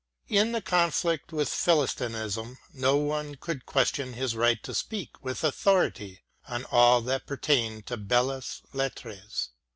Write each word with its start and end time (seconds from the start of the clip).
In 0.29 0.51
the 0.51 0.63
conflict 0.63 1.31
with 1.31 1.47
Philistinism 1.47 2.57
no 2.73 2.97
one 2.97 3.35
could 3.35 3.67
question 3.67 4.13
his 4.13 4.35
right 4.35 4.57
to 4.63 4.73
speak 4.73 5.23
with 5.23 5.43
authority 5.43 6.23
on 6.47 6.65
all 6.71 7.01
that 7.01 7.27
pertained 7.27 7.85
to 7.85 7.97
Belles 7.97 8.63
Lettres. 8.73 9.49